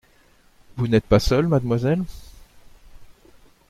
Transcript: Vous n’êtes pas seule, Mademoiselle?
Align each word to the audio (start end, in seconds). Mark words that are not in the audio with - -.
Vous 0.77 0.87
n’êtes 0.87 1.05
pas 1.05 1.19
seule, 1.19 1.47
Mademoiselle? 1.47 2.03